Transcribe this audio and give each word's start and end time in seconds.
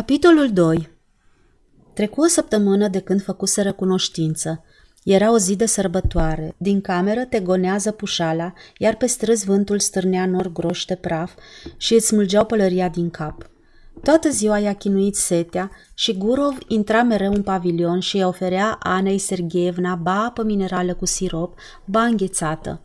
Capitolul 0.00 0.52
2 0.52 0.90
Trecu 1.94 2.20
o 2.20 2.26
săptămână 2.26 2.88
de 2.88 3.00
când 3.00 3.22
făcuseră 3.22 3.72
cunoștință. 3.72 4.64
Era 5.04 5.32
o 5.32 5.38
zi 5.38 5.56
de 5.56 5.66
sărbătoare. 5.66 6.54
Din 6.58 6.80
cameră 6.80 7.24
te 7.24 7.40
gonează 7.40 7.90
pușala, 7.90 8.52
iar 8.78 8.96
pe 8.96 9.06
străzi 9.06 9.44
vântul 9.44 9.78
stârnea 9.78 10.26
nor 10.26 10.52
groși 10.52 10.86
de 10.86 10.94
praf 10.94 11.32
și 11.76 11.94
îți 11.94 12.06
smulgeau 12.06 12.44
pălăria 12.44 12.88
din 12.88 13.10
cap. 13.10 13.50
Toată 14.02 14.30
ziua 14.30 14.58
i-a 14.58 14.74
chinuit 14.74 15.16
setea 15.16 15.70
și 15.94 16.16
Gurov 16.16 16.58
intra 16.68 17.02
mereu 17.02 17.32
în 17.32 17.42
pavilion 17.42 18.00
și 18.00 18.16
îi 18.16 18.24
oferea 18.24 18.78
Anei 18.82 19.18
Sergeevna 19.18 19.94
ba 19.94 20.24
apă 20.24 20.42
minerală 20.42 20.94
cu 20.94 21.06
sirop, 21.06 21.58
ba 21.84 22.02
înghețată. 22.02 22.80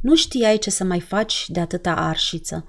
Nu 0.00 0.14
știai 0.14 0.58
ce 0.58 0.70
să 0.70 0.84
mai 0.84 1.00
faci 1.00 1.44
de 1.48 1.60
atâta 1.60 1.94
arșiță. 1.94 2.64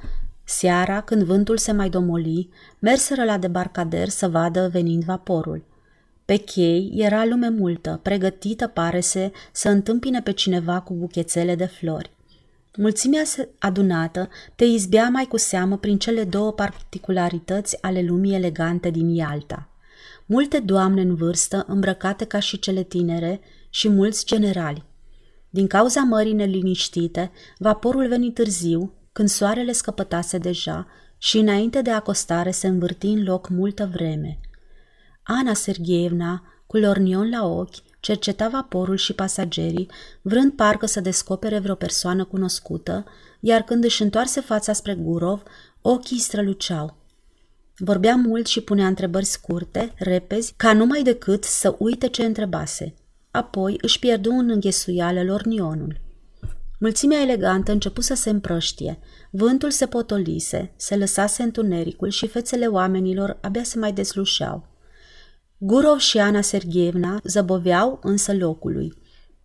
Seara, 0.46 1.02
când 1.02 1.23
vântul 1.23 1.57
se 1.57 1.71
mai 1.71 1.89
domoli, 1.89 2.50
merseră 2.80 3.23
la 3.23 3.38
debarcader 3.38 4.09
să 4.09 4.28
vadă 4.28 4.70
venind 4.71 5.04
vaporul. 5.04 5.64
Pe 6.25 6.36
chei 6.36 6.92
era 6.96 7.25
lume 7.25 7.50
multă, 7.50 8.00
pregătită, 8.04 8.68
pare 8.68 9.00
se, 9.00 9.32
să 9.52 9.69
întâmpine 9.69 10.21
pe 10.21 10.32
cineva 10.32 10.79
cu 10.79 10.93
buchețele 10.93 11.55
de 11.55 11.66
flori. 11.66 12.11
Mulțimea 12.78 13.24
adunată 13.60 14.29
te 14.55 14.66
izbea 14.66 15.10
mai 15.10 15.25
cu 15.25 15.38
seamă 15.38 15.78
prin 15.78 15.97
cele 15.97 16.24
două 16.24 16.52
particularități 16.52 17.83
ale 17.83 18.02
lumii 18.02 18.36
elegante 18.36 18.89
din 18.89 19.10
Ialta. 19.10 19.69
Multe 20.25 20.60
doamne 20.60 21.02
în 21.02 21.16
vârstă, 21.16 21.66
îmbrăcate 21.68 22.25
ca 22.25 22.39
și 22.39 22.60
cele 22.60 22.83
tinere, 22.83 23.39
și 23.69 23.89
mulți 23.89 24.25
generali. 24.25 24.83
Din 25.50 25.68
cauza 25.68 26.02
mării 26.02 26.33
neliniștite, 26.33 27.32
vaporul 27.57 28.07
veni 28.07 28.32
târziu, 28.32 28.93
când 29.15 29.29
soarele 29.29 29.71
scăpătase 29.71 30.37
deja 30.37 30.87
și 31.18 31.37
înainte 31.37 31.82
de 31.82 31.89
acostare 31.92 32.52
se 32.52 32.67
învârti 32.67 33.08
în 33.08 33.23
loc 33.23 33.50
multă 33.50 33.89
vreme. 33.94 34.39
Ana 35.23 35.53
Sergeevna, 35.53 36.44
cu 36.66 36.78
lornion 36.78 37.30
la 37.30 37.45
ochi, 37.45 37.99
cerceta 37.99 38.47
vaporul 38.49 38.95
și 38.95 39.13
pasagerii, 39.13 39.89
vrând 40.21 40.52
parcă 40.52 40.86
să 40.86 40.99
descopere 40.99 41.59
vreo 41.59 41.75
persoană 41.75 42.25
cunoscută, 42.25 43.05
iar 43.39 43.61
când 43.61 43.83
își 43.83 44.02
întoarse 44.02 44.41
fața 44.41 44.73
spre 44.73 44.93
Gurov, 44.93 45.43
ochii 45.81 46.19
străluceau. 46.19 46.95
Vorbea 47.77 48.16
mult 48.16 48.47
și 48.47 48.61
punea 48.61 48.88
întrebări 48.88 49.25
scurte, 49.25 49.93
repezi, 49.97 50.53
ca 50.58 50.73
numai 50.73 51.03
decât 51.03 51.43
să 51.43 51.75
uite 51.80 52.08
ce 52.08 52.25
întrebase. 52.25 52.93
Apoi 53.31 53.77
își 53.81 53.99
pierdu 53.99 54.31
în 54.31 54.49
înghesuială 54.49 55.23
lornionul. 55.23 56.03
Mulțimea 56.79 57.21
elegantă 57.21 57.71
începu 57.71 58.01
să 58.01 58.13
se 58.13 58.29
împrăștie. 58.29 58.99
Vântul 59.29 59.71
se 59.71 59.85
potolise, 59.85 60.73
se 60.75 60.95
lăsase 60.95 61.43
întunericul 61.43 62.09
și 62.09 62.27
fețele 62.27 62.65
oamenilor 62.65 63.37
abia 63.41 63.63
se 63.63 63.79
mai 63.79 63.93
deslușeau. 63.93 64.67
Gurov 65.57 65.97
și 65.97 66.19
Ana 66.19 66.41
Sergeevna 66.41 67.19
zăboveau 67.23 67.99
însă 68.03 68.33
locului, 68.33 68.93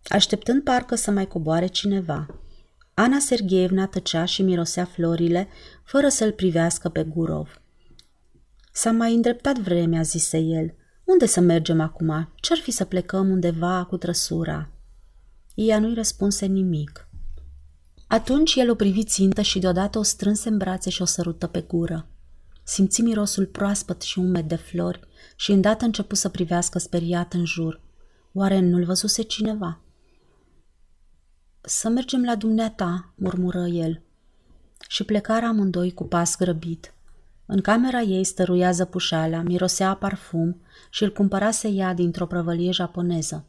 așteptând 0.07 0.63
parcă 0.63 0.95
să 0.95 1.11
mai 1.11 1.27
coboare 1.27 1.67
cineva. 1.67 2.41
Ana 2.93 3.19
Sergeevna 3.19 3.87
tăcea 3.87 4.25
și 4.25 4.41
mirosea 4.41 4.85
florile, 4.85 5.47
fără 5.83 6.07
să-l 6.07 6.31
privească 6.31 6.89
pe 6.89 7.03
Gurov. 7.03 7.61
S-a 8.71 8.91
mai 8.91 9.13
îndreptat 9.13 9.57
vremea, 9.57 10.01
zise 10.01 10.37
el. 10.37 10.75
Unde 11.03 11.25
să 11.25 11.39
mergem 11.39 11.79
acum? 11.81 12.33
Ce-ar 12.35 12.59
fi 12.59 12.71
să 12.71 12.85
plecăm 12.85 13.29
undeva 13.29 13.85
cu 13.89 13.97
trăsura? 13.97 14.71
Ea 15.55 15.79
nu-i 15.79 15.93
răspunse 15.93 16.45
nimic. 16.45 17.07
Atunci 18.11 18.55
el 18.55 18.69
o 18.69 18.75
privi 18.75 19.03
țintă 19.03 19.41
și 19.41 19.59
deodată 19.59 19.99
o 19.99 20.03
strânse 20.03 20.49
în 20.49 20.57
brațe 20.57 20.89
și 20.89 21.01
o 21.01 21.05
sărută 21.05 21.47
pe 21.47 21.61
gură. 21.61 22.07
Simți 22.63 23.01
mirosul 23.01 23.45
proaspăt 23.45 24.01
și 24.01 24.19
umed 24.19 24.47
de 24.47 24.55
flori 24.55 24.99
și 25.35 25.51
îndată 25.51 25.85
începu 25.85 26.15
să 26.15 26.29
privească 26.29 26.79
speriat 26.79 27.33
în 27.33 27.45
jur. 27.45 27.81
Oare 28.33 28.59
nu-l 28.59 28.83
văzuse 28.83 29.21
cineva? 29.21 29.79
Să 31.61 31.89
mergem 31.89 32.23
la 32.23 32.35
dumneata, 32.35 33.13
murmură 33.15 33.67
el. 33.67 34.01
Și 34.87 35.03
plecară 35.03 35.45
amândoi 35.45 35.93
cu 35.93 36.03
pas 36.03 36.37
grăbit. 36.37 36.93
În 37.45 37.61
camera 37.61 37.99
ei 38.01 38.23
stăruia 38.23 38.71
zăpușala, 38.71 39.41
mirosea 39.41 39.89
a 39.89 39.95
parfum 39.95 40.61
și 40.89 41.03
îl 41.03 41.11
cumpărase 41.11 41.67
ea 41.67 41.93
dintr-o 41.93 42.25
prăvălie 42.25 42.71
japoneză. 42.71 43.45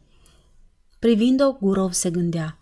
Privind-o, 0.99 1.53
Gurov 1.53 1.93
se 1.93 2.11
gândea– 2.11 2.57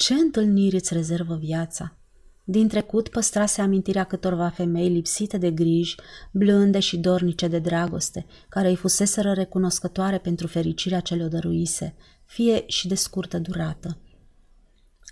ce 0.00 0.14
întâlniri 0.14 0.74
îți 0.74 0.94
rezervă 0.94 1.34
viața? 1.34 1.96
Din 2.44 2.68
trecut 2.68 3.08
păstrase 3.08 3.60
amintirea 3.60 4.04
câtorva 4.04 4.48
femei 4.48 4.88
lipsite 4.88 5.38
de 5.38 5.50
griji, 5.50 5.96
blânde 6.32 6.78
și 6.78 6.96
dornice 6.96 7.48
de 7.48 7.58
dragoste, 7.58 8.26
care 8.48 8.68
îi 8.68 8.76
fuseseră 8.76 9.32
recunoscătoare 9.32 10.18
pentru 10.18 10.46
fericirea 10.46 11.00
ce 11.00 11.14
le-o 11.14 11.28
dăruise, 11.28 11.94
fie 12.24 12.64
și 12.66 12.88
de 12.88 12.94
scurtă 12.94 13.38
durată. 13.38 13.98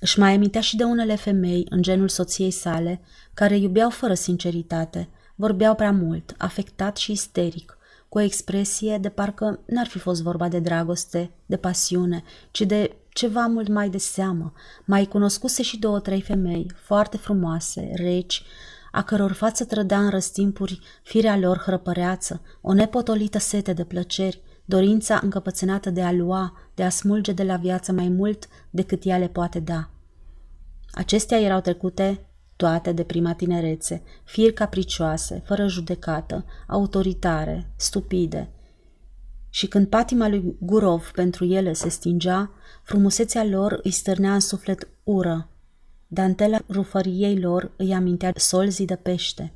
Își 0.00 0.19
mai 0.19 0.34
amintea 0.34 0.60
și 0.60 0.76
de 0.76 0.84
unele 0.84 1.15
femei, 1.15 1.66
în 1.69 1.82
genul 1.82 2.09
soției 2.09 2.50
sale, 2.50 3.00
care 3.34 3.56
iubeau 3.56 3.91
fără 3.91 4.15
sinceritate, 4.15 5.09
vorbeau 5.34 5.75
prea 5.75 5.93
mult, 5.93 6.34
afectat 6.38 6.97
și 6.97 7.12
isteric, 7.12 7.78
cu 8.09 8.19
o 8.19 8.20
expresie 8.20 8.99
de 8.99 9.09
parcă 9.09 9.60
n-ar 9.66 9.87
fi 9.87 9.99
fost 9.99 10.22
vorba 10.22 10.49
de 10.49 10.59
dragoste, 10.59 11.31
de 11.47 11.56
pasiune, 11.56 12.22
ci 12.50 12.60
de 12.60 12.97
ceva 13.19 13.47
mult 13.47 13.69
mai 13.69 13.89
de 13.89 13.99
seamă. 13.99 14.53
Mai 14.84 15.05
cunoscuse 15.05 15.62
și 15.62 15.79
două, 15.79 16.01
trei 16.01 16.21
femei, 16.21 16.71
foarte 16.75 17.17
frumoase, 17.17 17.91
reci, 17.95 18.43
a 18.93 19.03
căror 19.03 19.33
față 19.33 19.65
trădea 19.65 20.01
în 20.01 20.11
răstimpuri 20.11 20.81
firea 21.03 21.37
lor 21.37 21.59
hrăpăreață, 21.59 22.41
o 22.61 22.73
nepotolită 22.73 23.39
sete 23.39 23.73
de 23.73 23.84
plăceri, 23.84 24.43
dorința 24.65 25.21
încăpățânată 25.23 25.91
de 25.91 26.03
a 26.03 26.12
lua, 26.12 26.53
de 26.75 26.83
a 26.83 26.89
smulge 26.89 27.33
de 27.33 27.43
la 27.43 27.56
viață 27.56 27.93
mai 27.93 28.09
mult 28.09 28.49
decât 28.71 29.05
ea 29.05 29.19
le 29.19 29.29
poate 29.29 29.61
da. 29.61 29.91
Acestea 30.91 31.41
erau 31.41 31.61
trecute 31.61 32.27
toate 32.56 32.93
de 32.93 33.03
prima 33.03 33.35
tinerețe, 33.35 34.03
firi 34.25 34.53
capricioase, 34.53 35.43
fără 35.47 35.67
judecată, 35.67 36.45
autoritare, 36.67 37.73
stupide. 37.77 38.50
Și 39.58 39.66
când 39.66 39.86
patima 39.86 40.28
lui 40.28 40.56
Gurov 40.60 41.10
pentru 41.14 41.44
ele 41.44 41.72
se 41.72 41.88
stingea, 41.88 42.50
Frumusețea 42.82 43.44
lor 43.44 43.80
îi 43.82 43.91
stârnea 43.91 44.34
în 44.34 44.41
suflet 44.41 44.88
ură. 45.04 45.48
Dantela 46.06 46.58
rufăriei 46.69 47.41
lor 47.41 47.72
îi 47.76 47.94
amintea 47.94 48.32
solzii 48.36 48.86
de 48.86 48.96
pește. 48.96 49.52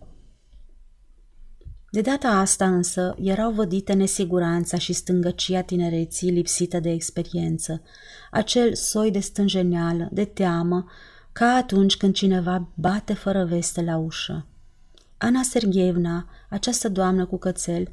De 1.90 2.00
data 2.00 2.28
asta 2.28 2.66
însă 2.66 3.14
erau 3.18 3.50
vădite 3.52 3.92
nesiguranța 3.92 4.78
și 4.78 4.92
stângăcia 4.92 5.60
tinereții 5.60 6.30
lipsită 6.30 6.80
de 6.80 6.90
experiență, 6.90 7.82
acel 8.30 8.74
soi 8.74 9.10
de 9.10 9.18
stânjeneală, 9.18 10.08
de 10.12 10.24
teamă, 10.24 10.84
ca 11.32 11.46
atunci 11.46 11.96
când 11.96 12.14
cineva 12.14 12.68
bate 12.74 13.14
fără 13.14 13.44
veste 13.44 13.82
la 13.82 13.96
ușă. 13.96 14.46
Ana 15.18 15.42
Sergeevna, 15.42 16.28
această 16.48 16.88
doamnă 16.88 17.26
cu 17.26 17.38
cățel, 17.38 17.88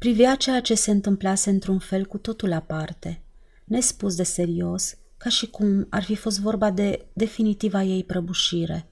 privea 0.00 0.34
ceea 0.34 0.60
ce 0.60 0.74
se 0.74 0.90
întâmplase 0.90 1.50
într-un 1.50 1.78
fel 1.78 2.06
cu 2.06 2.18
totul 2.18 2.52
aparte– 2.52 3.22
nespus 3.70 4.14
de 4.14 4.22
serios, 4.22 4.96
ca 5.16 5.28
și 5.28 5.46
cum 5.46 5.86
ar 5.90 6.02
fi 6.02 6.14
fost 6.14 6.40
vorba 6.40 6.70
de 6.70 7.06
definitiva 7.12 7.82
ei 7.82 8.04
prăbușire. 8.04 8.88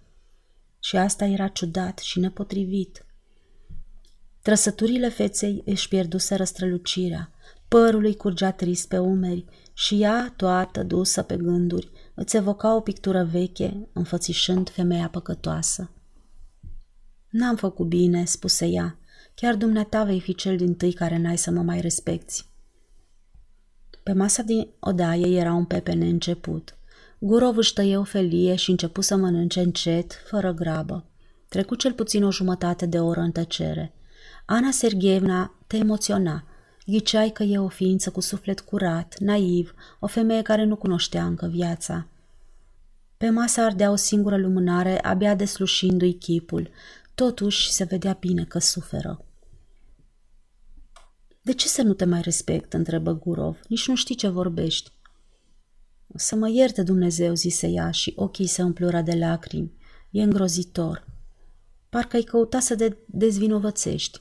Și 0.79 0.97
asta 0.97 1.25
era 1.25 1.49
ciudat 1.49 1.99
și 1.99 2.21
nepotrivit. 2.21 3.07
Trăsăturile 4.43 5.09
feței 5.09 5.63
își 5.65 5.89
pierduse 5.89 6.35
răstrălucirea, 6.35 7.31
părul 7.69 8.05
îi 8.05 8.17
curgea 8.17 8.51
trist 8.51 8.89
pe 8.89 8.99
umeri 8.99 9.45
și 9.73 10.03
ea, 10.03 10.33
toată 10.37 10.83
dusă 10.83 11.23
pe 11.23 11.37
gânduri, 11.37 11.91
îți 12.15 12.37
evoca 12.37 12.75
o 12.75 12.81
pictură 12.81 13.25
veche, 13.25 13.89
înfățișând 13.93 14.71
femeia 14.71 15.09
păcătoasă. 15.09 15.91
N-am 17.31 17.57
făcut 17.57 17.87
bine, 17.87 18.25
spuse 18.25 18.67
ea, 18.67 18.98
chiar 19.41 19.55
dumneata 19.55 20.05
vei 20.05 20.21
fi 20.21 20.35
cel 20.35 20.57
din 20.57 20.75
tâi 20.75 20.93
care 20.93 21.19
n-ai 21.19 21.39
să 21.39 21.51
mă 21.51 21.63
mai 21.63 21.81
respecti. 21.81 22.45
Pe 24.03 24.13
masa 24.13 24.43
din 24.43 24.69
odaie 24.79 25.39
era 25.39 25.53
un 25.53 25.65
pepene 25.65 26.09
început. 26.09 26.77
Gurov 27.19 27.57
își 27.57 27.73
tăie 27.73 27.97
o 27.97 28.05
felie 28.05 28.55
și 28.55 28.71
începu 28.71 29.01
să 29.01 29.17
mănânce 29.17 29.61
încet, 29.61 30.13
fără 30.27 30.53
grabă. 30.53 31.05
Trecu 31.49 31.75
cel 31.75 31.93
puțin 31.93 32.25
o 32.25 32.31
jumătate 32.31 32.87
de 32.87 33.01
oră 33.01 33.21
în 33.21 33.31
tăcere. 33.31 33.93
Ana 34.47 34.71
Sergeevna 34.71 35.55
te 35.67 35.77
emoționa. 35.77 36.45
Ghiceai 36.87 37.31
că 37.31 37.43
e 37.43 37.59
o 37.59 37.69
ființă 37.69 38.11
cu 38.11 38.21
suflet 38.21 38.61
curat, 38.61 39.19
naiv, 39.19 39.75
o 39.99 40.07
femeie 40.07 40.43
care 40.43 40.65
nu 40.65 40.77
cunoștea 40.77 41.25
încă 41.25 41.47
viața. 41.47 42.07
Pe 43.17 43.31
masă 43.31 43.61
ardea 43.61 43.91
o 43.91 43.97
singură 43.97 44.37
lumânare, 44.37 45.03
abia 45.03 45.35
deslușindu-i 45.35 46.13
chipul. 46.13 46.71
Totuși 47.15 47.71
se 47.71 47.85
vedea 47.85 48.17
bine 48.21 48.45
că 48.45 48.59
suferă. 48.59 49.23
De 51.49 51.55
ce 51.55 51.69
să 51.69 51.83
nu 51.83 51.93
te 51.93 52.05
mai 52.05 52.21
respect?" 52.21 52.73
întrebă 52.73 53.13
Gurov. 53.19 53.61
Nici 53.69 53.89
nu 53.89 53.95
știi 53.95 54.15
ce 54.15 54.29
vorbești." 54.29 54.93
Să 56.15 56.37
mă 56.37 56.49
ierte 56.51 56.83
Dumnezeu," 56.83 57.35
zise 57.35 57.67
ea 57.67 57.91
și 57.91 58.13
ochii 58.17 58.47
se 58.47 58.63
umplură 58.63 59.01
de 59.01 59.15
lacrimi. 59.15 59.73
E 60.11 60.23
îngrozitor. 60.23 61.07
Parcă 61.89 62.17
ai 62.17 62.23
căuta 62.23 62.61
să 62.61 62.77
te 62.77 62.97
dezvinovățești. 63.07 64.21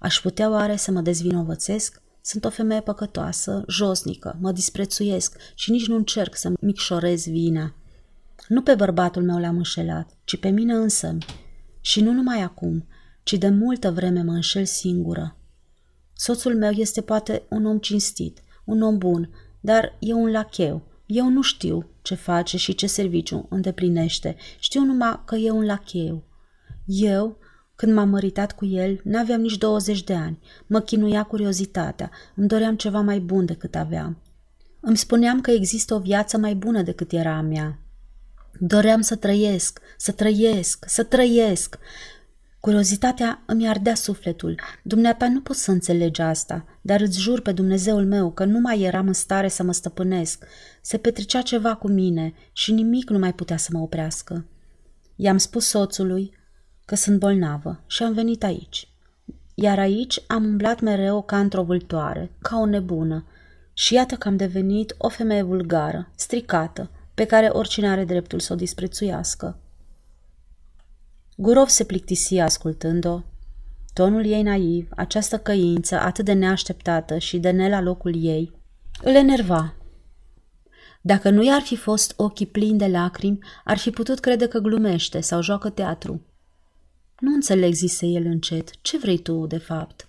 Aș 0.00 0.20
putea 0.20 0.50
oare 0.50 0.76
să 0.76 0.90
mă 0.90 1.00
dezvinovățesc? 1.00 2.02
Sunt 2.20 2.44
o 2.44 2.50
femeie 2.50 2.80
păcătoasă, 2.80 3.64
josnică, 3.68 4.38
mă 4.40 4.52
disprețuiesc 4.52 5.36
și 5.54 5.70
nici 5.70 5.86
nu 5.86 5.96
încerc 5.96 6.36
să 6.36 6.52
micșorez 6.60 7.24
vina. 7.24 7.74
Nu 8.48 8.62
pe 8.62 8.74
bărbatul 8.74 9.22
meu 9.22 9.38
l-am 9.38 9.56
înșelat, 9.56 10.10
ci 10.24 10.38
pe 10.38 10.48
mine 10.48 10.74
însă. 10.74 11.16
Și 11.80 12.00
nu 12.00 12.12
numai 12.12 12.42
acum, 12.42 12.86
ci 13.22 13.32
de 13.32 13.48
multă 13.48 13.90
vreme 13.90 14.22
mă 14.22 14.32
înșel 14.32 14.64
singură. 14.64 15.36
Soțul 16.16 16.56
meu 16.56 16.70
este 16.70 17.00
poate 17.00 17.42
un 17.48 17.64
om 17.64 17.78
cinstit, 17.78 18.42
un 18.64 18.82
om 18.82 18.98
bun, 18.98 19.30
dar 19.60 19.96
e 19.98 20.12
un 20.12 20.30
lacheu. 20.30 20.82
Eu 21.06 21.28
nu 21.28 21.42
știu 21.42 21.88
ce 22.02 22.14
face 22.14 22.56
și 22.56 22.74
ce 22.74 22.86
serviciu 22.86 23.46
îndeplinește. 23.50 24.36
Știu 24.58 24.80
numai 24.80 25.22
că 25.24 25.36
e 25.36 25.50
un 25.50 25.64
lacheu. 25.64 26.24
Eu, 26.86 27.38
când 27.74 27.92
m-am 27.92 28.08
măritat 28.08 28.54
cu 28.54 28.64
el, 28.64 29.00
n-aveam 29.04 29.40
nici 29.40 29.58
20 29.58 30.04
de 30.04 30.14
ani. 30.14 30.38
Mă 30.66 30.80
chinuia 30.80 31.22
curiozitatea. 31.22 32.10
Îmi 32.34 32.48
doream 32.48 32.76
ceva 32.76 33.00
mai 33.00 33.18
bun 33.18 33.44
decât 33.44 33.74
aveam. 33.74 34.22
Îmi 34.80 34.96
spuneam 34.96 35.40
că 35.40 35.50
există 35.50 35.94
o 35.94 35.98
viață 35.98 36.38
mai 36.38 36.54
bună 36.54 36.82
decât 36.82 37.12
era 37.12 37.36
a 37.36 37.40
mea. 37.40 37.78
Doream 38.58 39.00
să 39.00 39.16
trăiesc, 39.16 39.80
să 39.96 40.12
trăiesc, 40.12 40.84
să 40.88 41.02
trăiesc. 41.02 41.78
Curiozitatea 42.66 43.42
îmi 43.46 43.68
ardea 43.68 43.94
sufletul. 43.94 44.60
Dumneata 44.82 45.28
nu 45.28 45.40
pot 45.40 45.56
să 45.56 45.70
înțelegi 45.70 46.20
asta, 46.20 46.64
dar 46.80 47.00
îți 47.00 47.20
jur 47.20 47.40
pe 47.40 47.52
Dumnezeul 47.52 48.06
meu 48.06 48.32
că 48.32 48.44
nu 48.44 48.58
mai 48.60 48.80
eram 48.80 49.06
în 49.06 49.12
stare 49.12 49.48
să 49.48 49.62
mă 49.62 49.72
stăpânesc. 49.72 50.44
Se 50.82 50.96
petrecea 50.96 51.40
ceva 51.40 51.74
cu 51.74 51.88
mine 51.88 52.34
și 52.52 52.72
nimic 52.72 53.10
nu 53.10 53.18
mai 53.18 53.34
putea 53.34 53.56
să 53.56 53.68
mă 53.72 53.78
oprească. 53.78 54.46
I-am 55.16 55.36
spus 55.38 55.66
soțului 55.66 56.36
că 56.84 56.94
sunt 56.94 57.18
bolnavă 57.18 57.84
și 57.86 58.02
am 58.02 58.12
venit 58.12 58.44
aici. 58.44 58.88
Iar 59.54 59.78
aici 59.78 60.20
am 60.26 60.44
umblat 60.44 60.80
mereu 60.80 61.22
ca 61.22 61.38
într-o 61.38 61.62
vâltoare, 61.62 62.30
ca 62.38 62.58
o 62.58 62.66
nebună. 62.66 63.26
Și 63.72 63.94
iată 63.94 64.14
că 64.14 64.28
am 64.28 64.36
devenit 64.36 64.94
o 64.98 65.08
femeie 65.08 65.42
vulgară, 65.42 66.10
stricată, 66.16 66.90
pe 67.14 67.24
care 67.24 67.46
oricine 67.46 67.88
are 67.88 68.04
dreptul 68.04 68.40
să 68.40 68.52
o 68.52 68.56
disprețuiască. 68.56 69.60
Gurov 71.38 71.68
se 71.68 71.84
plictisi 71.84 72.38
ascultând-o. 72.38 73.22
Tonul 73.92 74.24
ei 74.26 74.42
naiv, 74.42 74.88
această 74.90 75.38
căință 75.38 75.98
atât 76.00 76.24
de 76.24 76.32
neașteptată 76.32 77.18
și 77.18 77.38
de 77.38 77.50
ne 77.50 77.68
la 77.68 77.80
locul 77.80 78.24
ei, 78.24 78.52
îl 79.02 79.14
enerva. 79.14 79.74
Dacă 81.00 81.30
nu 81.30 81.44
i-ar 81.44 81.60
fi 81.60 81.76
fost 81.76 82.12
ochii 82.16 82.46
plini 82.46 82.78
de 82.78 82.86
lacrimi, 82.86 83.38
ar 83.64 83.78
fi 83.78 83.90
putut 83.90 84.20
crede 84.20 84.46
că 84.46 84.58
glumește 84.58 85.20
sau 85.20 85.42
joacă 85.42 85.70
teatru. 85.70 86.20
Nu 87.18 87.34
înțeleg, 87.34 87.72
zise 87.72 88.06
el 88.06 88.24
încet. 88.24 88.70
Ce 88.82 88.98
vrei 88.98 89.18
tu, 89.18 89.46
de 89.46 89.58
fapt? 89.58 90.08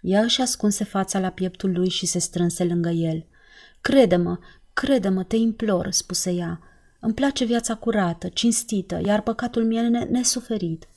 Ea 0.00 0.20
își 0.20 0.40
ascunse 0.40 0.84
fața 0.84 1.18
la 1.18 1.30
pieptul 1.30 1.72
lui 1.72 1.88
și 1.88 2.06
se 2.06 2.18
strânse 2.18 2.64
lângă 2.64 2.88
el. 2.88 3.26
Crede-mă, 3.80 4.38
crede-mă, 4.72 5.22
te 5.22 5.36
implor, 5.36 5.90
spuse 5.90 6.30
ea. 6.30 6.60
Îmi 7.04 7.14
place 7.14 7.44
viața 7.44 7.74
curată, 7.74 8.28
cinstită, 8.28 9.00
iar 9.04 9.22
păcatul 9.22 9.64
meu 9.64 9.88
nesuferit. 9.88 10.88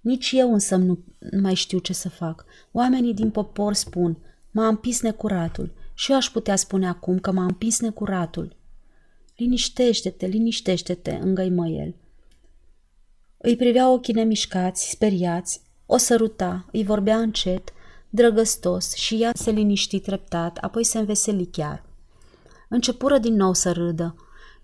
Nici 0.00 0.32
eu 0.32 0.52
însă 0.52 0.76
nu 0.76 0.98
mai 1.40 1.54
știu 1.54 1.78
ce 1.78 1.92
să 1.92 2.08
fac. 2.08 2.44
Oamenii 2.72 3.14
din 3.14 3.30
popor 3.30 3.72
spun, 3.72 4.18
m-a 4.50 4.66
împins 4.66 5.00
necuratul 5.00 5.72
și 5.94 6.10
eu 6.10 6.16
aș 6.16 6.30
putea 6.30 6.56
spune 6.56 6.88
acum 6.88 7.18
că 7.18 7.32
m-a 7.32 7.44
împins 7.44 7.80
necuratul. 7.80 8.56
Liniștește-te, 9.36 10.26
liniștește-te, 10.26 11.18
îngăimă 11.22 11.68
el. 11.68 11.94
Îi 13.36 13.56
privea 13.56 13.90
ochii 13.90 14.14
nemișcați, 14.14 14.90
speriați, 14.90 15.62
o 15.86 15.96
săruta, 15.96 16.68
îi 16.72 16.84
vorbea 16.84 17.18
încet, 17.18 17.72
drăgăstos 18.10 18.94
și 18.94 19.22
ea 19.22 19.30
se 19.34 19.50
liniști 19.50 20.00
treptat, 20.00 20.56
apoi 20.56 20.84
se 20.84 20.98
înveseli 20.98 21.46
chiar. 21.46 21.84
Începură 22.68 23.18
din 23.18 23.34
nou 23.34 23.54
să 23.54 23.72
râdă. 23.72 24.14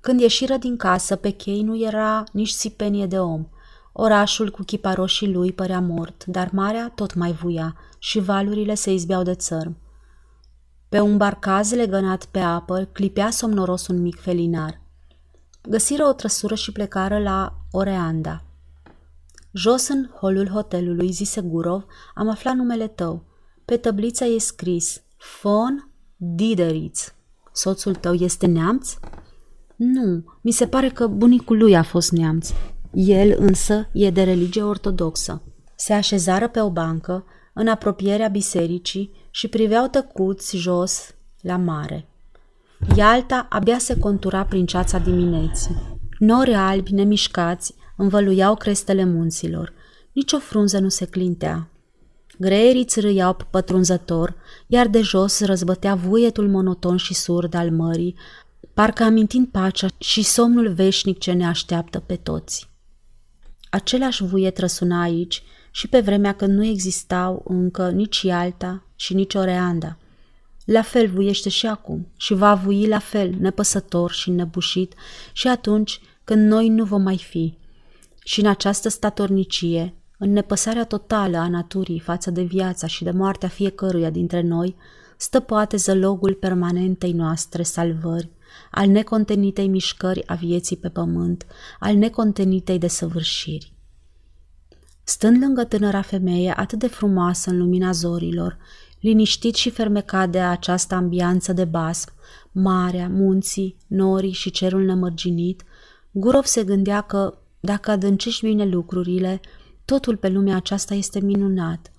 Când 0.07 0.21
ieșiră 0.21 0.57
din 0.57 0.77
casă, 0.77 1.17
pe 1.17 1.31
chei 1.31 1.63
nu 1.63 1.79
era 1.79 2.25
nici 2.33 2.49
sipenie 2.49 3.07
de 3.07 3.19
om. 3.19 3.49
Orașul 3.93 4.51
cu 4.51 4.63
chiparoșii 4.63 5.33
lui 5.33 5.53
părea 5.53 5.81
mort, 5.81 6.25
dar 6.25 6.51
marea 6.53 6.93
tot 6.95 7.15
mai 7.15 7.33
vuia 7.33 7.77
și 7.99 8.19
valurile 8.19 8.75
se 8.75 8.93
izbeau 8.93 9.23
de 9.23 9.35
țărm. 9.35 9.77
Pe 10.89 11.01
un 11.01 11.17
barcaz 11.17 11.73
legănat 11.73 12.25
pe 12.25 12.39
apă 12.39 12.89
clipea 12.93 13.31
somnoros 13.31 13.87
un 13.87 14.01
mic 14.01 14.21
felinar. 14.21 14.81
Găsiră 15.69 16.05
o 16.05 16.13
trăsură 16.13 16.55
și 16.55 16.73
plecară 16.73 17.19
la 17.19 17.55
Oreanda. 17.71 18.45
Jos 19.53 19.89
în 19.89 20.09
holul 20.21 20.49
hotelului, 20.49 21.11
zise 21.11 21.41
Gurov, 21.41 21.85
am 22.15 22.29
aflat 22.29 22.55
numele 22.55 22.89
tău. 22.89 23.23
Pe 23.65 23.77
tăblița 23.77 24.25
e 24.25 24.39
scris 24.39 25.03
Fon 25.17 25.91
Dideriț. 26.17 27.13
Soțul 27.53 27.95
tău 27.95 28.13
este 28.15 28.47
neamț? 28.47 28.99
Nu, 29.77 30.25
mi 30.41 30.51
se 30.51 30.67
pare 30.67 30.89
că 30.89 31.07
bunicul 31.07 31.59
lui 31.59 31.77
a 31.77 31.83
fost 31.83 32.11
neamț. 32.11 32.51
El 32.93 33.37
însă 33.39 33.89
e 33.93 34.11
de 34.11 34.23
religie 34.23 34.63
ortodoxă. 34.63 35.43
Se 35.75 35.93
așezară 35.93 36.49
pe 36.49 36.61
o 36.61 36.71
bancă, 36.71 37.25
în 37.55 37.69
apropierea 37.69 38.29
bisericii, 38.29 39.11
și 39.31 39.49
priveau 39.49 39.87
tăcuți 39.87 40.57
jos 40.57 41.15
la 41.41 41.57
mare. 41.57 42.09
Ialta 42.97 43.47
abia 43.51 43.79
se 43.79 43.99
contura 43.99 44.45
prin 44.45 44.67
ceața 44.67 44.99
dimineții. 44.99 45.99
Nori 46.19 46.55
albi 46.55 46.93
nemișcați 46.93 47.75
învăluiau 47.97 48.55
crestele 48.55 49.05
munților. 49.05 49.73
Nici 50.13 50.33
o 50.33 50.39
frunză 50.39 50.79
nu 50.79 50.89
se 50.89 51.05
clintea. 51.05 51.69
Greierii 52.39 52.85
țârâiau 52.85 53.37
pătrunzător, 53.51 54.35
iar 54.67 54.89
de 54.89 55.01
jos 55.01 55.45
răzbătea 55.45 55.95
vuietul 55.95 56.49
monoton 56.49 56.97
și 56.97 57.15
surd 57.15 57.55
al 57.55 57.71
mării, 57.71 58.17
parcă 58.77 59.03
amintind 59.03 59.49
pacea 59.49 59.87
și 59.99 60.23
somnul 60.23 60.73
veșnic 60.73 61.19
ce 61.19 61.33
ne 61.33 61.47
așteaptă 61.47 61.99
pe 61.99 62.17
toți. 62.17 62.69
Același 63.71 64.25
vuiet 64.25 64.59
răsuna 64.59 65.03
aici 65.03 65.43
și 65.71 65.89
pe 65.89 66.01
vremea 66.01 66.33
când 66.33 66.53
nu 66.53 66.65
existau 66.65 67.45
încă 67.49 67.91
nici 67.91 68.23
Ialta 68.23 68.85
și 68.97 69.15
nici 69.15 69.35
Oreanda. 69.35 69.99
La 70.65 70.83
fel 70.83 71.09
vuiește 71.09 71.49
și 71.49 71.67
acum 71.67 72.07
și 72.17 72.35
va 72.35 72.55
vui 72.55 72.87
la 72.87 72.99
fel, 72.99 73.35
nepăsător 73.39 74.11
și 74.11 74.31
nebușit 74.31 74.95
și 75.33 75.49
atunci 75.49 76.01
când 76.25 76.51
noi 76.51 76.69
nu 76.69 76.85
vom 76.85 77.03
mai 77.03 77.19
fi. 77.19 77.55
Și 78.25 78.41
în 78.41 78.47
această 78.47 78.89
statornicie, 78.89 79.95
în 80.19 80.33
nepăsarea 80.33 80.85
totală 80.85 81.37
a 81.37 81.49
naturii 81.49 81.99
față 82.01 82.31
de 82.31 82.43
viața 82.43 82.87
și 82.87 83.05
de 83.05 83.11
moartea 83.11 83.49
fiecăruia 83.49 84.11
dintre 84.11 84.41
noi, 84.41 84.77
stă 85.17 85.41
poate 85.41 85.77
zălogul 85.77 86.35
permanentei 86.35 87.13
noastre 87.13 87.63
salvări, 87.63 88.35
al 88.71 88.89
necontenitei 88.89 89.69
mișcări 89.69 90.27
a 90.27 90.35
vieții 90.35 90.77
pe 90.77 90.89
pământ, 90.89 91.47
al 91.79 91.97
necontenitei 91.97 92.79
desăvârșiri. 92.79 93.73
Stând 95.05 95.43
lângă 95.43 95.65
tânăra 95.65 96.03
femeie 96.03 96.53
atât 96.57 96.79
de 96.79 96.87
frumoasă 96.87 97.51
în 97.51 97.59
lumina 97.59 97.93
zorilor, 97.93 98.59
liniștit 99.01 99.55
și 99.55 99.71
fermecat 99.71 100.31
de 100.31 100.41
această 100.41 100.95
ambianță 100.95 101.53
de 101.53 101.65
basm, 101.65 102.13
marea, 102.53 103.09
munții, 103.09 103.77
norii 103.87 104.33
și 104.33 104.51
cerul 104.51 104.85
nemărginit, 104.85 105.63
Gurov 106.11 106.45
se 106.45 106.65
gândea 106.65 107.01
că, 107.01 107.39
dacă 107.61 107.91
adâncești 107.91 108.47
bine 108.47 108.65
lucrurile, 108.65 109.41
totul 109.85 110.17
pe 110.17 110.29
lumea 110.29 110.57
aceasta 110.57 110.95
este 110.95 111.21
minunat. 111.21 111.91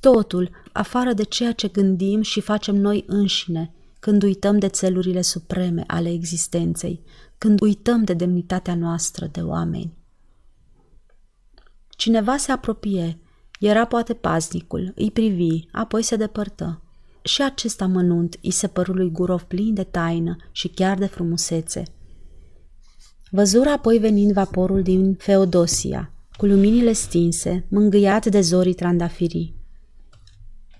Totul, 0.00 0.50
afară 0.72 1.12
de 1.12 1.22
ceea 1.22 1.52
ce 1.52 1.68
gândim 1.68 2.22
și 2.22 2.40
facem 2.40 2.76
noi 2.76 3.04
înșine, 3.06 3.74
când 4.04 4.22
uităm 4.22 4.58
de 4.58 4.68
țelurile 4.68 5.20
supreme 5.20 5.84
ale 5.86 6.10
existenței, 6.10 7.02
când 7.38 7.60
uităm 7.60 8.04
de 8.04 8.14
demnitatea 8.14 8.74
noastră 8.74 9.28
de 9.32 9.40
oameni. 9.40 9.92
Cineva 11.88 12.36
se 12.36 12.52
apropie, 12.52 13.18
era 13.60 13.84
poate 13.84 14.14
paznicul, 14.14 14.92
îi 14.94 15.10
privi, 15.10 15.64
apoi 15.72 16.02
se 16.02 16.16
depărtă. 16.16 16.82
Și 17.22 17.42
acest 17.42 17.80
amănunt 17.80 18.38
îi 18.42 18.50
se 18.50 18.66
păru 18.66 18.92
lui 18.92 19.10
Gurov 19.10 19.42
plin 19.42 19.74
de 19.74 19.84
taină 19.84 20.36
și 20.52 20.68
chiar 20.68 20.98
de 20.98 21.06
frumusețe. 21.06 21.82
Văzură 23.30 23.68
apoi 23.68 23.98
venind 23.98 24.32
vaporul 24.32 24.82
din 24.82 25.14
Feodosia, 25.14 26.12
cu 26.36 26.46
luminile 26.46 26.92
stinse, 26.92 27.66
mângâiat 27.68 28.26
de 28.26 28.40
zorii 28.40 28.74
trandafirii. 28.74 29.54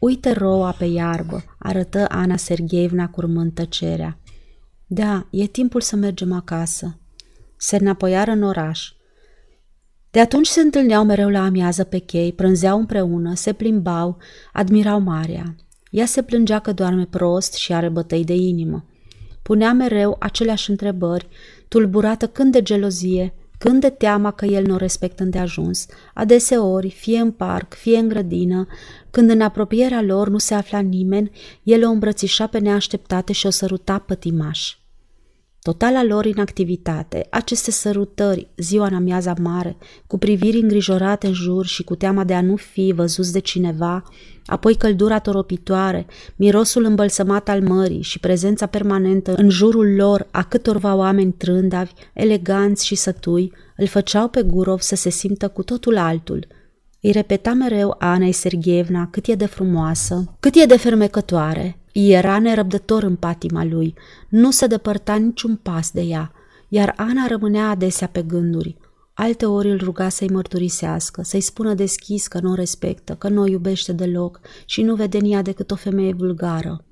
Uite 0.05 0.33
roa 0.33 0.73
pe 0.73 0.85
iarbă, 0.85 1.45
arătă 1.59 2.07
Ana 2.09 2.37
Sergeevna 2.37 3.09
curmând 3.09 3.53
tăcerea. 3.53 4.19
Da, 4.87 5.27
e 5.31 5.47
timpul 5.47 5.81
să 5.81 5.97
mergem 5.97 6.33
acasă. 6.33 6.99
Se 7.57 7.77
înapoiară 7.77 8.31
în 8.31 8.43
oraș. 8.43 8.93
De 10.11 10.21
atunci 10.21 10.47
se 10.47 10.61
întâlneau 10.61 11.05
mereu 11.05 11.29
la 11.29 11.45
amiază 11.45 11.85
pe 11.85 11.99
chei, 11.99 12.33
prânzeau 12.33 12.79
împreună, 12.79 13.35
se 13.35 13.53
plimbau, 13.53 14.17
admirau 14.53 15.01
marea. 15.01 15.57
Ea 15.91 16.07
se 16.07 16.23
plângea 16.23 16.59
că 16.59 16.73
doarme 16.73 17.07
prost 17.07 17.55
și 17.55 17.73
are 17.73 17.89
bătăi 17.89 18.25
de 18.25 18.35
inimă. 18.35 18.85
Punea 19.43 19.73
mereu 19.73 20.17
aceleași 20.19 20.71
întrebări, 20.71 21.29
tulburată 21.69 22.29
când 22.29 22.53
de 22.53 22.63
gelozie, 22.63 23.35
când 23.59 23.81
de 23.81 23.91
teama 23.91 24.31
că 24.31 24.45
el 24.45 24.67
nu 24.67 24.75
o 24.75 24.77
respectă 24.77 25.23
îndeajuns, 25.23 25.87
adeseori, 26.15 26.91
fie 26.91 27.19
în 27.19 27.31
parc, 27.31 27.75
fie 27.75 27.99
în 27.99 28.09
grădină, 28.09 28.67
când 29.11 29.31
în 29.31 29.41
apropierea 29.41 30.03
lor 30.03 30.29
nu 30.29 30.39
se 30.39 30.55
afla 30.55 30.79
nimeni, 30.79 31.31
el 31.63 31.85
o 31.87 31.91
îmbrățișa 31.91 32.47
pe 32.47 32.59
neașteptate 32.59 33.33
și 33.33 33.47
o 33.47 33.51
săruta 33.51 33.99
pătimaș. 33.99 34.77
Totala 35.71 36.05
lor 36.05 36.25
inactivitate, 36.25 37.27
aceste 37.31 37.71
sărutări, 37.71 38.49
ziua 38.57 38.87
în 38.87 38.95
amiaza 38.95 39.35
mare, 39.41 39.77
cu 40.07 40.19
priviri 40.19 40.61
îngrijorate 40.61 41.27
în 41.27 41.33
jur 41.33 41.67
și 41.67 41.85
cu 41.85 41.95
teama 41.95 42.25
de 42.25 42.35
a 42.35 42.41
nu 42.41 42.57
fi 42.57 42.93
văzuți 42.97 43.33
de 43.33 43.39
cineva, 43.39 44.03
apoi 44.47 44.75
căldura 44.75 45.19
toropitoare, 45.19 46.07
mirosul 46.37 46.85
îmbălsămat 46.85 47.49
al 47.49 47.63
mării 47.63 48.03
și 48.03 48.21
prezența 48.21 48.67
permanentă 48.67 49.35
în 49.37 49.49
jurul 49.49 49.95
lor 49.95 50.27
a 50.31 50.43
câtorva 50.43 50.95
oameni 50.95 51.33
trândavi, 51.33 51.93
eleganți 52.13 52.87
și 52.87 52.95
sătui, 52.95 53.53
îl 53.77 53.87
făceau 53.87 54.29
pe 54.29 54.43
Gurov 54.43 54.81
să 54.81 54.95
se 54.95 55.11
simtă 55.11 55.49
cu 55.49 55.63
totul 55.63 55.97
altul. 55.97 56.47
Îi 57.05 57.11
repeta 57.11 57.53
mereu 57.53 57.97
Anei 57.99 58.33
Sergievna 58.33 59.09
cât 59.11 59.27
e 59.27 59.35
de 59.35 59.47
frumoasă, 59.47 60.37
cât 60.41 60.55
e 60.55 60.65
de 60.67 60.77
fermecătoare, 60.77 61.79
era 61.93 62.39
nerăbdător 62.39 63.03
în 63.03 63.17
patima 63.17 63.65
lui, 63.65 63.95
nu 64.29 64.51
se 64.51 64.67
depărta 64.67 65.15
niciun 65.15 65.57
pas 65.57 65.91
de 65.91 66.01
ea, 66.01 66.33
iar 66.69 66.95
Ana 66.97 67.27
rămânea 67.27 67.69
adesea 67.69 68.07
pe 68.07 68.23
gânduri. 68.23 68.77
Alte 69.15 69.47
ori 69.47 69.71
îl 69.71 69.79
ruga 69.79 70.09
să-i 70.09 70.29
mărturisească, 70.29 71.23
să-i 71.23 71.41
spună 71.41 71.75
deschis 71.75 72.27
că 72.27 72.39
nu 72.43 72.51
o 72.51 72.55
respectă, 72.55 73.15
că 73.15 73.29
nu 73.29 73.43
o 73.43 73.47
iubește 73.47 73.93
deloc 73.93 74.41
și 74.65 74.83
nu 74.83 74.95
vede 74.95 75.19
în 75.19 75.33
ea 75.33 75.43
decât 75.43 75.71
o 75.71 75.77
femeie 75.77 76.13
vulgară. 76.13 76.85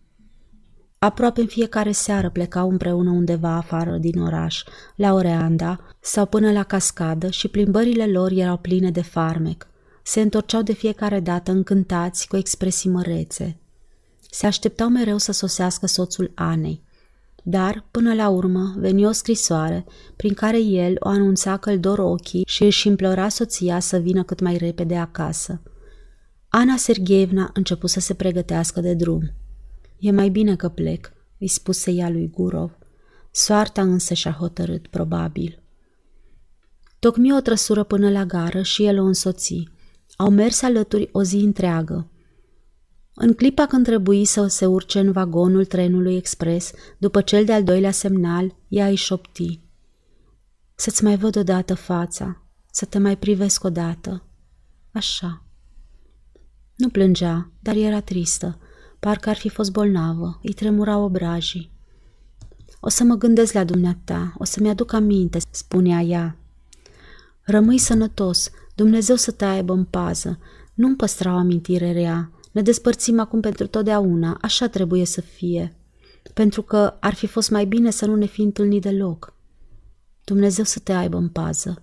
Aproape 0.99 1.41
în 1.41 1.47
fiecare 1.47 1.93
seară 1.93 2.31
plecau 2.31 2.71
împreună 2.71 3.11
undeva 3.11 3.57
afară 3.57 3.97
din 4.01 4.21
oraș, 4.21 4.63
la 4.97 5.13
Oreanda 5.13 5.81
sau 6.01 6.27
până 6.27 6.53
la 6.53 6.63
cascadă 6.63 7.31
și 7.31 7.49
plimbările 7.49 8.07
lor 8.07 8.31
erau 8.31 8.57
pline 8.57 8.91
de 8.91 9.03
farmec. 9.03 9.71
Se 10.03 10.21
întorceau 10.21 10.63
de 10.63 10.73
fiecare 10.73 11.21
dată 11.21 11.51
încântați 11.51 12.29
cu 12.29 12.37
expresii 12.37 12.91
mărețe. 12.91 13.57
Se 14.31 14.47
așteptau 14.47 14.89
mereu 14.89 15.19
să 15.19 15.33
sosească 15.33 15.87
soțul 15.87 16.33
Anei, 16.35 16.83
dar, 17.43 17.87
până 17.91 18.15
la 18.15 18.29
urmă, 18.29 18.75
veni 18.77 19.07
o 19.07 19.13
scrisoare 19.13 19.85
prin 20.17 20.35
care 20.35 20.61
el 20.61 20.97
o 20.99 21.09
anunța 21.09 21.57
căldor 21.57 21.99
ochii 21.99 22.45
și 22.47 22.65
își 22.65 22.87
implora 22.87 23.29
soția 23.29 23.79
să 23.79 23.97
vină 23.99 24.23
cât 24.23 24.41
mai 24.41 24.57
repede 24.57 24.97
acasă. 24.97 25.63
Ana 26.49 26.77
Sergeevna 26.77 27.51
început 27.55 27.91
să 27.91 28.01
se 28.01 28.15
pregătească 28.15 28.81
de 28.81 28.95
drum. 28.95 29.33
E 29.99 30.11
mai 30.11 30.29
bine 30.29 30.57
că 30.57 30.69
plec, 30.69 31.13
îi 31.39 31.49
spuse 31.49 31.91
ea 31.91 32.11
lui 32.11 32.31
Gurov. 32.31 32.79
Soarta 33.31 33.83
însă 33.83 34.15
și-a 34.15 34.33
hotărât, 34.33 34.87
probabil. 34.87 35.63
Tocmi 36.99 37.33
o 37.33 37.41
trăsură 37.41 37.83
până 37.83 38.11
la 38.11 38.25
gară 38.25 38.63
și 38.63 38.85
el 38.85 38.99
o 38.99 39.05
însoți. 39.05 39.69
Au 40.17 40.31
mers 40.31 40.63
alături 40.63 41.09
o 41.13 41.23
zi 41.23 41.37
întreagă. 41.37 42.07
În 43.15 43.35
clipa 43.35 43.67
când 43.67 43.85
trebuie 43.85 44.25
să 44.25 44.47
se 44.47 44.67
urce 44.67 44.99
în 44.99 45.13
vagonul 45.13 45.65
trenului 45.65 46.17
expres, 46.17 46.73
după 46.99 47.21
cel 47.21 47.45
de-al 47.45 47.65
doilea 47.65 47.91
semnal, 47.91 48.57
ea 48.69 48.87
îi 48.87 48.95
șopti. 48.95 49.61
Să-ți 50.75 51.05
mai 51.05 51.17
văd 51.17 51.37
odată 51.37 51.75
fața, 51.75 52.43
să 52.71 52.85
te 52.85 52.99
mai 52.99 53.17
privesc 53.17 53.65
odată. 53.65 54.23
Așa. 54.93 55.45
Nu 56.77 56.89
plângea, 56.89 57.51
dar 57.61 57.77
era 57.77 58.01
tristă. 58.01 58.59
Parcă 59.01 59.29
ar 59.29 59.37
fi 59.37 59.49
fost 59.49 59.73
bolnavă, 59.73 60.41
îi 60.43 60.53
tremurau 60.53 61.03
obrajii. 61.03 61.71
O 62.81 62.89
să 62.89 63.05
mă 63.05 63.15
gândesc 63.15 63.53
la 63.53 63.65
dumneata, 63.65 64.35
o 64.39 64.45
să-mi 64.45 64.69
aduc 64.69 64.93
aminte, 64.93 65.39
spunea 65.51 66.01
ea. 66.01 66.37
Rămâi 67.43 67.79
sănătos, 67.79 68.51
Dumnezeu 68.83 69.17
să 69.17 69.31
te 69.31 69.45
aibă 69.45 69.73
în 69.73 69.85
pază, 69.85 70.39
nu-mi 70.75 70.97
păstra 70.97 71.35
o 71.35 71.37
amintire 71.37 71.93
rea, 71.93 72.31
ne 72.53 72.63
despărțim 72.63 73.21
acum 73.21 73.41
pentru 73.41 73.67
totdeauna, 73.67 74.39
așa 74.41 74.69
trebuie 74.69 75.05
să 75.05 75.21
fie. 75.21 75.77
Pentru 76.35 76.63
că 76.63 76.97
ar 77.01 77.15
fi 77.15 77.27
fost 77.27 77.51
mai 77.51 77.65
bine 77.65 77.91
să 77.91 78.07
nu 78.07 78.17
ne 78.17 78.27
fi 78.27 78.43
întâlnit 78.43 78.83
deloc. 78.83 79.35
Dumnezeu 80.25 80.65
să 80.65 80.79
te 80.79 80.93
aibă 80.93 81.17
în 81.17 81.29
pază. 81.29 81.83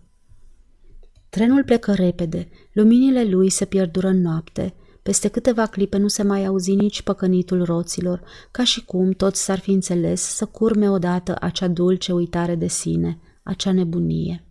Trenul 1.30 1.64
plecă 1.64 1.94
repede, 1.94 2.50
luminile 2.74 3.24
lui 3.24 3.50
se 3.50 3.66
pierdură 3.66 4.08
în 4.08 4.22
noapte, 4.22 4.74
peste 5.02 5.28
câteva 5.28 5.66
clipe 5.66 5.98
nu 5.98 6.08
se 6.08 6.24
mai 6.24 6.46
auzi 6.46 6.74
nici 6.74 7.02
păcănitul 7.02 7.64
roților, 7.64 8.24
ca 8.52 8.64
și 8.64 8.86
cum 8.86 9.12
toți 9.12 9.44
s-ar 9.44 9.60
fi 9.60 9.72
înțeles 9.72 10.22
să 10.22 10.46
curme 10.46 10.90
odată 10.90 11.36
acea 11.40 11.68
dulce 11.68 12.12
uitare 12.12 12.56
de 12.56 12.68
sine, 12.68 13.20
acea 13.44 13.72
nebunie. 13.72 14.44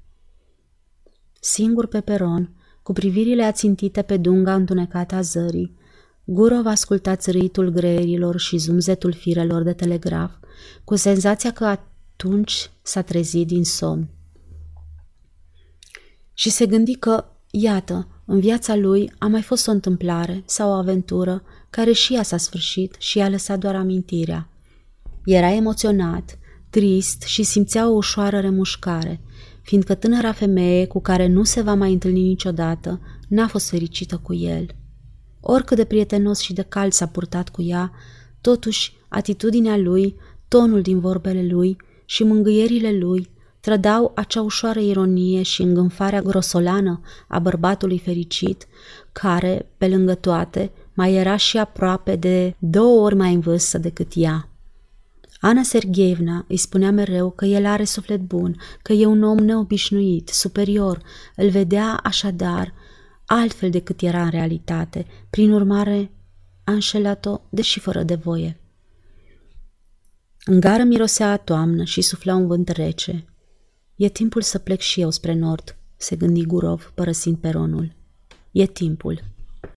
Singur 1.41 1.87
pe 1.87 2.01
peron, 2.01 2.51
cu 2.83 2.93
privirile 2.93 3.43
ațintite 3.43 4.03
pe 4.03 4.17
dunga 4.17 4.55
întunecată 4.55 5.15
a 5.15 5.21
zării, 5.21 5.77
Gurov 6.25 6.67
asculta 6.67 7.17
țâritul 7.17 7.69
greierilor 7.69 8.39
și 8.39 8.57
zumzetul 8.57 9.13
firelor 9.13 9.63
de 9.63 9.73
telegraf, 9.73 10.31
cu 10.85 10.97
senzația 10.97 11.53
că 11.53 11.65
atunci 11.65 12.71
s-a 12.83 13.03
trezit 13.03 13.47
din 13.47 13.65
somn. 13.65 14.09
Și 16.35 16.51
se 16.51 16.67
gândi 16.67 16.95
că, 16.95 17.25
iată, 17.51 18.09
în 18.25 18.41
viața 18.41 18.77
lui 18.77 19.13
a 19.19 19.27
mai 19.27 19.43
fost 19.43 19.69
o 19.69 19.71
întâmplare 19.71 20.43
sau 20.47 20.71
o 20.71 20.73
aventură 20.73 21.43
care 21.71 21.93
și 21.93 22.15
ea 22.15 22.23
s-a 22.23 22.37
sfârșit 22.37 22.97
și 22.99 23.19
i-a 23.19 23.29
lăsat 23.29 23.59
doar 23.59 23.75
amintirea. 23.75 24.49
Era 25.25 25.53
emoționat, 25.53 26.39
trist 26.71 27.23
și 27.23 27.43
simțea 27.43 27.89
o 27.89 27.93
ușoară 27.93 28.41
remușcare, 28.41 29.21
fiindcă 29.69 29.95
tânăra 29.95 30.33
femeie 30.33 30.87
cu 30.87 31.01
care 31.01 31.27
nu 31.27 31.45
se 31.45 31.61
va 31.61 31.75
mai 31.75 31.93
întâlni 31.93 32.23
niciodată 32.23 33.01
n-a 33.29 33.47
fost 33.47 33.69
fericită 33.71 34.21
cu 34.23 34.35
el– 34.35 34.67
Oricât 35.41 35.77
de 35.77 35.85
prietenos 35.85 36.41
și 36.41 36.53
de 36.53 36.63
cald 36.63 36.93
s-a 36.93 37.07
purtat 37.07 37.49
cu 37.49 37.63
ea, 37.63 37.93
totuși 38.41 38.97
atitudinea 39.09 39.77
lui, 39.77 40.17
tonul 40.49 40.83
din 40.83 41.01
vorbele 41.01 41.47
lui 41.47 41.77
și 42.05 42.23
mângâierile 42.23 42.99
lui 42.99 43.31
trădau 43.61 44.13
acea 44.15 44.43
ușoară 44.43 44.81
ironie 44.81 45.43
și 45.43 45.63
îngânfarea 45.63 46.23
grosolană 46.23 47.01
a 47.29 47.39
bărbatului 47.39 47.99
fericit, 47.99 48.67
care, 49.13 49.71
pe 49.77 49.89
lângă 49.89 50.15
toate, 50.15 50.71
mai 50.95 51.15
era 51.15 51.37
și 51.37 51.59
aproape 51.59 52.17
de 52.17 52.55
două 52.59 53.05
ori 53.05 53.15
mai 53.15 53.35
în 53.35 53.41
vârstă 53.41 53.79
decât 53.79 54.13
ea. 54.15 54.49
Ana 55.41 55.63
Sergeevna 55.63 56.45
îi 56.49 56.57
spunea 56.57 56.91
mereu 56.91 57.31
că 57.31 57.45
el 57.45 57.67
are 57.67 57.85
suflet 57.85 58.21
bun, 58.21 58.57
că 58.83 58.93
e 58.93 59.07
un 59.07 59.23
om 59.23 59.39
neobișnuit, 59.39 60.29
superior, 60.29 61.03
îl 61.37 61.49
vedea 61.49 62.01
așadar 62.03 62.75
altfel 63.27 63.71
decât 63.71 64.01
era 64.01 64.23
în 64.23 64.31
realitate, 64.31 65.07
prin 65.31 65.53
urmare 65.53 66.11
a 66.65 66.73
înșelat-o, 66.73 67.41
deși 67.49 67.81
fără 67.81 68.03
de 68.03 68.15
voie. 68.15 68.61
În 70.45 70.61
gară 70.61 70.83
mirosea 70.83 71.31
a 71.31 71.37
toamnă 71.37 71.85
și 71.85 72.01
sufla 72.01 72.35
un 72.35 72.47
vânt 72.47 72.69
rece. 72.69 73.25
E 73.97 74.09
timpul 74.09 74.43
să 74.43 74.59
plec 74.59 74.81
și 74.81 75.01
eu 75.01 75.11
spre 75.11 75.35
nord, 75.35 75.77
se 75.97 76.17
gândi 76.17 76.47
Gurov, 76.47 76.93
părăsind 76.95 77.37
peronul. 77.37 77.93
E 78.51 78.67
timpul. 78.67 79.23